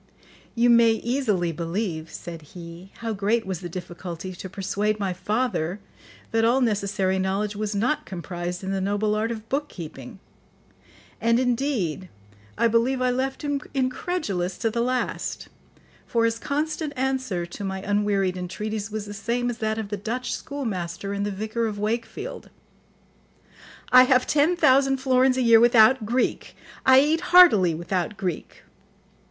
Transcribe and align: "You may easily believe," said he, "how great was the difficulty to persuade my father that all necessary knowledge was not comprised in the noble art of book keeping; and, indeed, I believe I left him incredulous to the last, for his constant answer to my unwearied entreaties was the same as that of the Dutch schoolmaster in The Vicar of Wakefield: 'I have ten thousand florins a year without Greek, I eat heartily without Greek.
"You 0.55 0.71
may 0.71 0.93
easily 0.93 1.51
believe," 1.51 2.09
said 2.11 2.41
he, 2.41 2.91
"how 3.01 3.13
great 3.13 3.45
was 3.45 3.59
the 3.59 3.69
difficulty 3.69 4.33
to 4.33 4.49
persuade 4.49 4.99
my 4.99 5.13
father 5.13 5.79
that 6.31 6.43
all 6.43 6.59
necessary 6.59 7.19
knowledge 7.19 7.55
was 7.55 7.75
not 7.75 8.07
comprised 8.07 8.63
in 8.63 8.71
the 8.71 8.81
noble 8.81 9.13
art 9.13 9.29
of 9.29 9.47
book 9.47 9.69
keeping; 9.69 10.17
and, 11.21 11.39
indeed, 11.39 12.09
I 12.57 12.67
believe 12.67 12.99
I 12.99 13.11
left 13.11 13.43
him 13.43 13.61
incredulous 13.75 14.57
to 14.57 14.71
the 14.71 14.81
last, 14.81 15.49
for 16.07 16.25
his 16.25 16.39
constant 16.39 16.93
answer 16.95 17.45
to 17.45 17.63
my 17.63 17.79
unwearied 17.83 18.37
entreaties 18.37 18.89
was 18.89 19.05
the 19.05 19.13
same 19.13 19.51
as 19.51 19.59
that 19.59 19.77
of 19.77 19.89
the 19.89 19.97
Dutch 19.97 20.33
schoolmaster 20.33 21.13
in 21.13 21.21
The 21.21 21.29
Vicar 21.31 21.67
of 21.67 21.77
Wakefield: 21.77 22.49
'I 23.91 24.03
have 24.05 24.25
ten 24.25 24.55
thousand 24.55 24.97
florins 24.97 25.37
a 25.37 25.43
year 25.43 25.59
without 25.59 26.07
Greek, 26.07 26.55
I 26.87 27.01
eat 27.01 27.21
heartily 27.21 27.75
without 27.75 28.17
Greek. 28.17 28.63